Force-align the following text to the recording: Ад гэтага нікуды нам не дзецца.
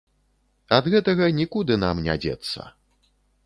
Ад 0.77 0.89
гэтага 0.93 1.29
нікуды 1.41 1.79
нам 1.85 2.03
не 2.09 2.19
дзецца. 2.25 2.67